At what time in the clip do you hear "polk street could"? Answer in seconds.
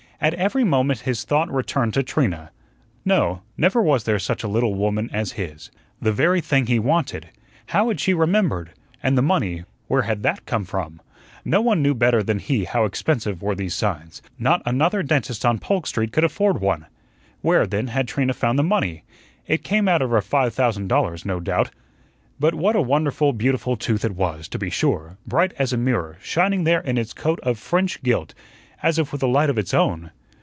15.57-16.23